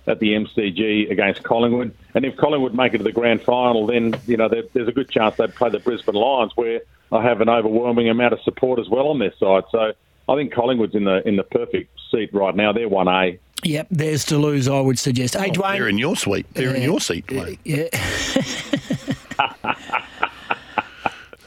at 0.05 0.19
the 0.19 0.33
MCG 0.33 1.09
against 1.09 1.43
Collingwood. 1.43 1.95
And 2.13 2.25
if 2.25 2.35
Collingwood 2.35 2.75
make 2.75 2.93
it 2.93 2.99
to 2.99 3.03
the 3.03 3.13
grand 3.13 3.41
final, 3.41 3.87
then 3.87 4.19
you 4.27 4.37
know 4.37 4.49
there's 4.49 4.87
a 4.87 4.91
good 4.91 5.09
chance 5.09 5.37
they'd 5.37 5.55
play 5.55 5.69
the 5.69 5.79
Brisbane 5.79 6.15
Lions, 6.15 6.51
where 6.55 6.81
I 7.11 7.23
have 7.23 7.41
an 7.41 7.49
overwhelming 7.49 8.09
amount 8.09 8.33
of 8.33 8.41
support 8.41 8.79
as 8.79 8.89
well 8.89 9.07
on 9.07 9.19
their 9.19 9.33
side. 9.39 9.63
So 9.71 9.93
I 10.27 10.35
think 10.35 10.53
Collingwood's 10.53 10.95
in 10.95 11.03
the 11.03 11.27
in 11.27 11.35
the 11.35 11.43
perfect 11.43 11.91
seat 12.11 12.33
right 12.33 12.55
now. 12.55 12.73
They're 12.73 12.89
one 12.89 13.07
A. 13.07 13.39
Yep, 13.63 13.87
there's 13.89 14.25
to 14.25 14.37
lose. 14.37 14.67
I 14.67 14.79
would 14.79 14.99
suggest. 14.99 15.35
Hey, 15.35 15.49
oh, 15.49 15.53
Dwayne, 15.53 15.77
they're 15.77 15.87
in 15.87 15.97
your 15.97 16.15
suite. 16.15 16.45
They're 16.53 16.71
uh, 16.71 16.73
in 16.73 16.83
your 16.83 16.99
seat, 16.99 17.27
Dwayne. 17.27 17.57
Yeah. 17.63 17.87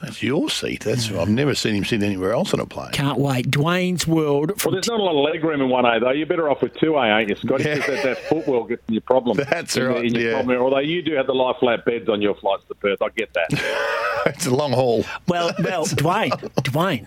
That's 0.09 0.23
your 0.23 0.49
seat. 0.49 0.85
That's 0.85 1.13
I've 1.13 1.29
never 1.29 1.55
seen 1.55 1.75
him 1.75 1.85
sit 1.85 2.03
anywhere 2.03 2.33
else 2.33 2.55
on 2.55 2.61
a 2.61 2.67
plane. 2.67 2.93
Can't 2.93 3.19
wait. 3.19 3.51
Dwayne's 3.51 4.07
World. 4.07 4.53
Well, 4.65 4.73
there's 4.73 4.89
not 4.89 5.01
a 5.01 5.03
lot 5.03 5.19
of 5.19 5.33
leg 5.33 5.45
room 5.45 5.61
in 5.61 5.69
1A, 5.69 6.01
though. 6.01 6.13
You're 6.13 6.27
better 6.27 6.49
off 6.49 6.63
with 6.63 6.73
2A, 6.75 7.21
ain't 7.21 7.29
you, 7.29 7.37
Scotty? 7.37 7.65
Yeah. 7.65 7.75
Because 7.75 8.03
that, 8.03 8.05
that 8.05 8.29
footwell 8.29 8.65
gets 8.65 8.83
in 8.89 8.95
your 8.95 9.03
problem. 9.03 9.37
That's 9.51 9.77
in, 9.77 9.87
right, 9.87 10.05
in 10.05 10.15
your 10.15 10.31
yeah. 10.31 10.35
Problem. 10.37 10.63
Although 10.63 10.79
you 10.79 11.03
do 11.03 11.15
have 11.15 11.27
the 11.27 11.35
lie 11.35 11.53
flat 11.61 11.85
beds 11.85 12.09
on 12.09 12.23
your 12.23 12.35
flights 12.37 12.65
to 12.69 12.75
Perth. 12.77 13.03
I 13.03 13.09
get 13.11 13.35
that. 13.35 13.49
it's 14.27 14.47
a 14.47 14.55
long 14.55 14.73
haul. 14.73 15.05
Well, 15.27 15.53
well, 15.63 15.85
Dwayne, 15.85 16.31
Dwayne, 16.63 17.07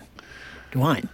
Dwayne. 0.72 1.10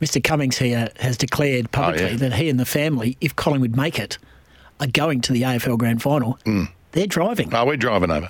Mr. 0.00 0.22
Cummings 0.22 0.58
here 0.58 0.90
has 1.00 1.16
declared 1.16 1.70
publicly 1.72 2.06
oh, 2.06 2.10
yeah. 2.10 2.16
that 2.16 2.34
he 2.34 2.48
and 2.48 2.58
the 2.58 2.64
family, 2.64 3.16
if 3.20 3.34
Collingwood 3.34 3.76
make 3.76 3.98
it, 3.98 4.18
are 4.80 4.86
going 4.86 5.20
to 5.22 5.32
the 5.32 5.42
AFL 5.42 5.78
Grand 5.78 6.02
Final. 6.02 6.38
Mm. 6.44 6.68
They're 6.92 7.06
driving. 7.06 7.52
Oh, 7.54 7.64
we're 7.64 7.76
driving 7.76 8.10
over. 8.10 8.28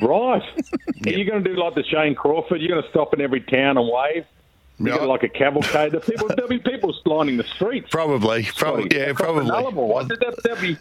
Right. 0.00 0.42
Are 1.06 1.10
you 1.10 1.24
going 1.24 1.42
to 1.42 1.54
do 1.54 1.60
like 1.60 1.74
the 1.74 1.84
Shane 1.84 2.14
Crawford? 2.14 2.60
You're 2.60 2.70
going 2.70 2.82
to 2.82 2.90
stop 2.90 3.12
in 3.12 3.20
every 3.20 3.40
town 3.40 3.76
and 3.76 3.88
wave? 3.88 4.24
You 4.82 4.92
yep. 4.92 5.02
like 5.02 5.22
a 5.22 5.28
cavalcade. 5.28 5.92
The 5.92 6.00
people, 6.00 6.28
there'll 6.28 6.48
be 6.48 6.58
people 6.58 6.94
lining 7.04 7.36
the 7.36 7.44
streets. 7.44 7.88
Probably, 7.90 8.44
probably, 8.56 8.88
yeah, 8.96 9.12
probably. 9.12 9.44
Nullarbor, 9.44 10.08
that, 10.08 10.42
that'd 10.42 10.60
be, 10.60 10.76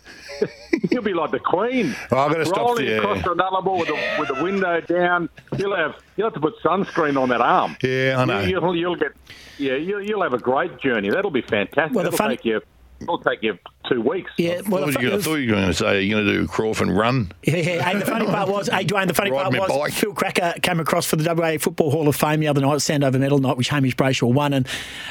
you'll 0.91 1.03
be 1.03 1.13
like 1.13 1.31
the 1.31 1.39
Queen. 1.39 1.95
Oh, 2.11 2.17
I'm 2.17 2.31
going 2.31 2.43
to 2.43 2.45
stop 2.45 2.77
there. 2.77 3.01
Rolling 3.01 3.17
uh, 3.17 3.19
across 3.19 3.23
the 3.23 3.35
Nullarbor 3.35 3.79
with 3.79 3.87
the, 3.87 4.15
with 4.19 4.27
the 4.29 4.43
window 4.43 4.81
down. 4.81 5.29
You'll 5.57 5.75
have 5.75 5.95
you'll 6.17 6.27
have 6.27 6.33
to 6.33 6.39
put 6.39 6.57
sunscreen 6.63 7.21
on 7.21 7.29
that 7.29 7.41
arm. 7.41 7.77
Yeah, 7.83 8.15
I 8.17 8.25
know. 8.25 8.39
You, 8.41 8.59
will 8.59 8.75
you'll 8.75 8.95
get 8.95 9.11
yeah, 9.57 9.75
you'll, 9.75 10.01
you'll 10.01 10.23
have 10.23 10.33
a 10.33 10.39
great 10.39 10.79
journey. 10.79 11.09
That'll 11.09 11.29
be 11.29 11.41
fantastic. 11.41 11.93
Well, 11.93 12.03
That'll 12.03 12.17
funny, 12.17 12.37
take 12.37 12.45
you 12.45 12.61
It'll 13.01 13.19
take 13.19 13.41
you 13.43 13.57
two 13.87 14.01
weeks. 14.01 14.31
Yeah, 14.37 14.61
well, 14.67 14.85
I 14.85 14.91
thought, 14.91 15.03
you, 15.03 15.13
I 15.13 15.17
thought 15.17 15.35
you 15.35 15.49
were 15.49 15.55
going 15.55 15.67
to 15.67 15.73
say 15.73 16.01
you're 16.01 16.19
going 16.19 16.27
to 16.27 16.41
do 16.41 16.47
Crawford 16.47 16.89
run. 16.89 17.31
Yeah, 17.43 17.57
yeah. 17.57 17.89
And 17.89 18.01
the 18.01 18.05
funny 18.05 18.25
part 18.25 18.49
was, 18.49 18.67
hey, 18.67 18.85
Dwayne, 18.85 19.07
the 19.07 19.13
funny 19.13 19.31
part 19.31 19.51
was 19.53 19.69
bike. 19.69 19.93
Phil 19.93 20.13
Krakouer 20.13 20.61
came 20.61 20.79
across 20.79 21.05
for 21.05 21.15
the 21.15 21.33
WA 21.33 21.57
Football 21.57 21.91
Hall 21.91 22.07
of 22.07 22.15
Fame 22.15 22.39
the 22.39 22.47
other 22.47 22.61
night, 22.61 22.77
Sandover 22.77 23.19
Medal 23.19 23.39
night, 23.39 23.57
which 23.57 23.69
Hamish 23.69 23.95
Brayshaw 23.95 24.31
won, 24.33 24.53
and 24.53 24.67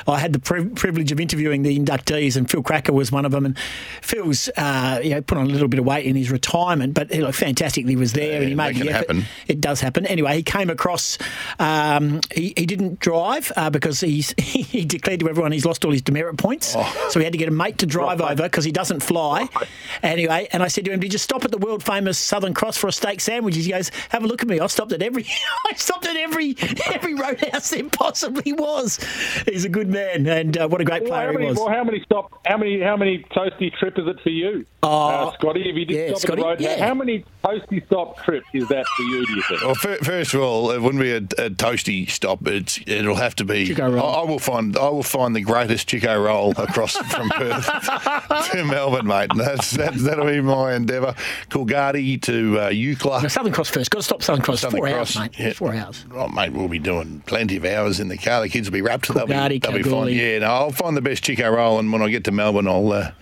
I 0.06 0.18
had 0.18 0.32
the 0.32 0.38
pri- 0.38 0.66
privilege 0.74 1.12
of 1.12 1.20
interviewing 1.20 1.62
the 1.62 1.78
inductees, 1.78 2.36
and 2.36 2.50
Phil 2.50 2.62
Krakouer 2.62 2.94
was 2.94 3.12
one 3.12 3.24
of 3.24 3.32
them. 3.32 3.46
And 3.46 3.58
Phil's, 4.02 4.48
uh, 4.56 5.00
you 5.02 5.10
know, 5.10 5.22
put 5.22 5.38
on 5.38 5.46
a 5.46 5.50
little 5.50 5.68
bit 5.68 5.80
of 5.80 5.86
weight 5.86 6.06
in 6.06 6.16
his 6.16 6.30
retirement, 6.30 6.94
but 6.94 7.12
you 7.12 7.22
know, 7.22 7.32
fantastically 7.32 7.96
was 7.96 8.12
there, 8.12 8.32
yeah, 8.32 8.38
and 8.38 8.48
he 8.48 8.54
made 8.54 8.76
the 8.76 8.90
effort. 8.90 9.08
Happen. 9.08 9.24
It 9.48 9.60
does 9.60 9.80
happen. 9.80 10.06
Anyway, 10.06 10.36
he 10.36 10.42
came 10.42 10.70
across. 10.70 11.18
Um, 11.58 12.20
he, 12.34 12.52
he 12.56 12.66
didn't 12.66 13.00
drive 13.00 13.52
uh, 13.56 13.70
because 13.70 14.00
he's 14.00 14.34
he 14.38 14.84
declared 14.84 15.20
to 15.20 15.28
everyone 15.28 15.52
he's 15.52 15.66
lost 15.66 15.84
all 15.84 15.92
his 15.92 16.02
demerit 16.02 16.36
points, 16.36 16.74
oh. 16.76 17.08
so 17.10 17.18
he 17.20 17.24
had 17.24 17.32
to 17.32 17.38
get 17.38 17.48
a 17.48 17.52
mate 17.52 17.78
to 17.78 17.86
drive 17.86 18.20
over 18.20 18.48
because 18.60 18.66
he 18.66 18.72
doesn't 18.72 19.00
fly. 19.00 19.48
Anyway, 20.02 20.46
and 20.52 20.62
I 20.62 20.68
said 20.68 20.84
to 20.84 20.92
him, 20.92 21.00
"Did 21.00 21.14
you 21.14 21.18
stop 21.18 21.44
at 21.44 21.50
the 21.50 21.58
world 21.58 21.82
famous 21.82 22.18
Southern 22.18 22.52
Cross 22.52 22.76
for 22.76 22.88
a 22.88 22.92
steak 22.92 23.20
sandwich?" 23.20 23.56
He 23.56 23.70
goes, 23.70 23.90
"Have 24.10 24.22
a 24.22 24.26
look 24.26 24.42
at 24.42 24.48
me. 24.48 24.60
I 24.60 24.66
stopped 24.66 24.92
at 24.92 25.02
every, 25.02 25.26
I 25.70 25.74
stopped 25.76 26.06
at 26.06 26.16
every 26.16 26.56
every 26.86 27.14
roadhouse 27.14 27.70
there 27.70 27.84
possibly 27.84 28.52
was." 28.52 28.98
He's 29.46 29.64
a 29.64 29.68
good 29.68 29.88
man, 29.88 30.26
and 30.26 30.58
uh, 30.58 30.68
what 30.68 30.80
a 30.82 30.84
great 30.84 31.06
player 31.06 31.26
well, 31.26 31.32
many, 31.32 31.44
he 31.44 31.50
was. 31.50 31.58
Well, 31.58 31.68
how 31.70 31.84
many 31.84 32.02
stop? 32.04 32.40
How 32.46 32.58
many 32.58 32.80
how 32.80 32.96
many 32.96 33.24
toasty 33.34 33.72
trip 33.78 33.98
is 33.98 34.06
it 34.06 34.20
for 34.22 34.30
you, 34.30 34.66
oh, 34.82 35.28
uh, 35.28 35.32
Scotty? 35.34 35.68
If 35.68 35.76
you 35.76 35.84
did 35.86 35.96
yeah, 35.96 36.08
stop 36.08 36.20
Scotty, 36.20 36.32
at 36.32 36.36
the 36.36 36.64
roadhouse, 36.64 36.78
yeah. 36.78 36.86
how 36.86 36.94
many 36.94 37.24
toasty 37.42 37.86
stop 37.86 38.18
trip 38.24 38.44
is 38.52 38.68
that 38.68 38.86
for 38.86 39.02
you? 39.04 39.26
Do 39.26 39.32
you 39.32 39.42
think? 39.42 39.62
Well, 39.62 39.74
first 39.74 40.34
of 40.34 40.40
all, 40.42 40.70
it 40.70 40.82
wouldn't 40.82 41.02
be 41.02 41.12
a, 41.12 41.44
a 41.46 41.50
toasty 41.50 42.10
stop. 42.10 42.46
It's 42.46 42.78
it'll 42.86 43.16
have 43.16 43.36
to 43.36 43.44
be. 43.44 43.74
I, 43.80 43.86
I 43.86 44.24
will 44.24 44.38
find 44.38 44.76
I 44.76 44.88
will 44.90 45.02
find 45.02 45.34
the 45.34 45.40
greatest 45.40 45.88
Chiko 45.88 46.22
roll 46.22 46.50
across 46.52 46.96
from 46.96 47.30
Perth 47.30 47.66
to 48.52 48.64
Melbourne, 48.64 49.06
mate. 49.06 49.30
That's 49.36 49.72
that, 49.72 49.94
that'll 49.94 50.26
be 50.26 50.40
my 50.40 50.74
endeavour. 50.74 51.14
Coolgardie 51.48 52.20
to 52.22 52.58
uh, 52.58 52.70
Eucla. 52.70 53.22
No, 53.22 53.28
Southern 53.28 53.52
Cross 53.52 53.70
first. 53.70 53.90
Got 53.90 53.98
to 53.98 54.02
stop 54.02 54.22
Southern 54.22 54.42
Cross. 54.42 54.60
Southern 54.60 54.78
Four 54.78 54.88
Cross, 54.88 55.16
hours, 55.16 55.30
mate. 55.30 55.38
Yeah. 55.38 55.52
Four 55.52 55.74
hours. 55.74 56.04
Oh, 56.12 56.28
mate, 56.28 56.52
we'll 56.52 56.68
be 56.68 56.78
doing 56.78 57.22
plenty 57.26 57.56
of 57.56 57.64
hours 57.64 58.00
in 58.00 58.08
the 58.08 58.18
car. 58.18 58.40
The 58.40 58.48
kids 58.48 58.68
will 58.68 58.74
be 58.74 58.82
wrapped. 58.82 59.08
Coolgardie, 59.08 59.60
they'll 59.62 59.72
be, 59.72 59.82
they'll 59.82 59.84
be 59.84 59.90
fine. 59.90 60.12
Yeah, 60.14 60.38
no, 60.40 60.46
I'll 60.46 60.70
find 60.70 60.96
the 60.96 61.02
best 61.02 61.24
Chiko 61.24 61.54
roll, 61.54 61.78
and 61.78 61.92
when 61.92 62.02
I 62.02 62.08
get 62.08 62.24
to 62.24 62.32
Melbourne, 62.32 62.68
I'll. 62.68 62.92
Uh, 62.92 63.12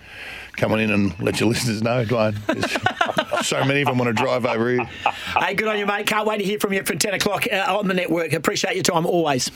come 0.53 0.73
on 0.73 0.79
in 0.81 0.91
and 0.91 1.17
let 1.21 1.39
your 1.39 1.47
listeners 1.53 1.81
know, 1.81 2.03
Dwayne. 2.03 2.35
so 3.45 3.63
many 3.63 3.81
of 3.81 3.87
them 3.87 3.97
want 3.97 4.15
to 4.15 4.23
drive 4.23 4.45
over 4.45 4.69
here. 4.69 4.83
Hey, 5.37 5.53
good 5.53 5.69
on 5.69 5.79
you, 5.79 5.85
mate. 5.85 6.05
Can't 6.05 6.27
wait 6.27 6.39
to 6.39 6.43
hear 6.43 6.59
from 6.59 6.73
you 6.73 6.83
from 6.83 6.99
10 6.99 7.13
o'clock 7.13 7.47
uh, 7.49 7.77
on 7.77 7.87
the 7.87 7.93
network. 7.93 8.33
Appreciate 8.33 8.75
your 8.75 8.83
time 8.83 9.05
always. 9.05 9.49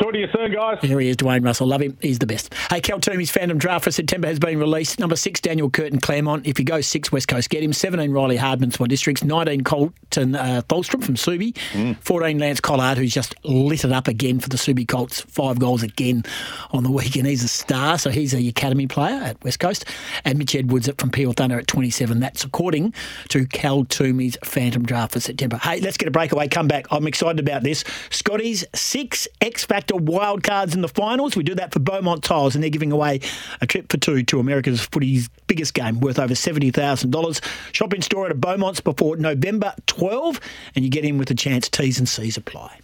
Talk 0.00 0.14
to 0.14 0.18
you 0.18 0.28
soon, 0.34 0.50
guys. 0.50 0.78
Here 0.80 0.98
he 0.98 1.10
is, 1.10 1.16
Dwayne 1.16 1.44
Russell. 1.44 1.66
Love 1.66 1.82
him. 1.82 1.94
He's 2.00 2.18
the 2.18 2.26
best. 2.26 2.54
Hey, 2.70 2.80
Cal 2.80 3.00
Twomey's 3.00 3.30
Phantom 3.30 3.58
Draft 3.58 3.84
for 3.84 3.90
September 3.90 4.28
has 4.28 4.38
been 4.38 4.58
released. 4.58 4.98
Number 4.98 5.14
six, 5.14 5.42
Daniel 5.42 5.68
Curtin 5.68 6.00
Claremont. 6.00 6.46
If 6.46 6.58
you 6.58 6.64
go 6.64 6.80
six, 6.80 7.12
West 7.12 7.28
Coast, 7.28 7.50
get 7.50 7.62
him. 7.62 7.74
17, 7.74 8.10
Riley 8.10 8.38
Hardman, 8.38 8.70
Swan 8.70 8.88
Districts. 8.88 9.22
19, 9.22 9.60
Koltyn 9.62 10.38
uh, 10.38 10.62
Tholstrom 10.62 11.04
from 11.04 11.16
Subi. 11.16 11.52
Mm. 11.72 11.98
14, 11.98 12.38
Lance 12.38 12.60
Collard, 12.60 12.96
who's 12.96 13.12
just 13.12 13.34
lit 13.44 13.84
it 13.84 13.92
up 13.92 14.08
again 14.08 14.40
for 14.40 14.48
the 14.48 14.56
Subi 14.56 14.88
Colts. 14.88 15.20
Five 15.20 15.58
goals 15.58 15.82
again 15.82 16.22
on 16.70 16.82
the 16.82 16.90
weekend. 16.90 17.26
He's 17.26 17.44
a 17.44 17.48
star, 17.48 17.98
so 17.98 18.08
he's 18.08 18.32
a 18.32 18.48
academy 18.48 18.86
player 18.86 19.20
at 19.22 19.44
West 19.44 19.60
Coast. 19.60 19.84
And 20.24 20.38
Mitch 20.38 20.56
Edwards 20.56 20.88
up 20.88 20.98
from 20.98 21.10
Peel 21.10 21.34
Thunder 21.34 21.58
at 21.58 21.66
27. 21.66 22.20
That's 22.20 22.42
according 22.42 22.94
to 23.28 23.46
Cal 23.46 23.84
Twomey's 23.84 24.38
Phantom 24.42 24.82
Draft 24.82 25.12
for 25.12 25.20
September. 25.20 25.58
Hey, 25.58 25.80
let's 25.80 25.98
get 25.98 26.08
a 26.08 26.10
breakaway. 26.10 26.48
Come 26.48 26.68
back. 26.68 26.86
I'm 26.90 27.06
excited 27.06 27.38
about 27.38 27.64
this. 27.64 27.84
Scotty's 28.08 28.64
six 28.74 29.28
X 29.42 29.66
Factor 29.66 29.89
wild 29.96 30.42
cards 30.42 30.74
in 30.74 30.80
the 30.80 30.88
finals. 30.88 31.36
We 31.36 31.42
do 31.42 31.54
that 31.54 31.72
for 31.72 31.78
Beaumont 31.78 32.24
Tiles, 32.24 32.54
and 32.54 32.62
they're 32.62 32.70
giving 32.70 32.92
away 32.92 33.20
a 33.60 33.66
trip 33.66 33.90
for 33.90 33.98
two 33.98 34.22
to 34.22 34.40
America's 34.40 34.80
footy's 34.80 35.28
biggest 35.46 35.74
game 35.74 36.00
worth 36.00 36.18
over 36.18 36.34
$70,000. 36.34 37.74
Shop 37.74 37.94
in 37.94 38.02
store 38.02 38.26
at 38.26 38.32
a 38.32 38.34
Beaumont's 38.34 38.80
before 38.80 39.16
November 39.16 39.74
12, 39.86 40.40
and 40.74 40.84
you 40.84 40.90
get 40.90 41.04
in 41.04 41.18
with 41.18 41.30
a 41.30 41.34
chance. 41.34 41.68
T's 41.68 41.98
and 41.98 42.08
C's 42.08 42.36
apply. 42.36 42.80